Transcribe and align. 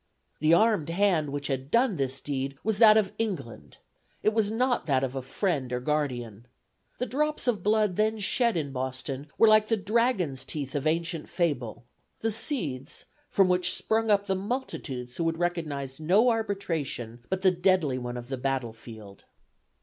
The 0.39 0.55
armed 0.55 0.89
hand, 0.89 1.29
which 1.29 1.45
had 1.45 1.69
done 1.69 1.95
this 1.97 2.21
deed, 2.21 2.57
was 2.63 2.79
that 2.79 2.97
of 2.97 3.13
England. 3.19 3.77
It 4.23 4.33
was 4.33 4.49
not 4.49 4.87
that 4.87 5.03
of 5.03 5.13
a 5.15 5.21
friend 5.21 5.71
or 5.71 5.79
guardian. 5.79 6.47
The 6.97 7.05
drops 7.05 7.47
of 7.47 7.61
blood 7.61 7.97
then 7.97 8.17
shed 8.17 8.57
in 8.57 8.71
Boston 8.71 9.27
were 9.37 9.47
like 9.47 9.67
the 9.67 9.77
dragon's 9.77 10.43
teeth 10.43 10.73
of 10.73 10.87
ancient 10.87 11.29
fable 11.29 11.85
the 12.21 12.31
seeds, 12.31 13.05
from 13.29 13.47
which 13.47 13.75
sprung 13.75 14.09
up 14.09 14.25
the 14.25 14.33
multitudes 14.33 15.17
who 15.17 15.23
would 15.25 15.37
recognize 15.37 15.99
no 15.99 16.31
arbitration 16.31 17.23
but 17.29 17.43
the 17.43 17.51
deadly 17.51 17.99
one 17.99 18.17
of 18.17 18.27
the 18.29 18.37
battle 18.39 18.73
field." 18.73 19.25